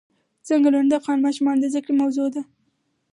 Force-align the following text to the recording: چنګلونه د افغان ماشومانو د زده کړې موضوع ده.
چنګلونه 0.45 0.87
د 0.89 0.93
افغان 0.99 1.19
ماشومانو 1.25 1.59
د 1.61 1.65
زده 1.73 1.81
کړې 1.85 1.93
موضوع 2.01 2.27
ده. 2.35 2.41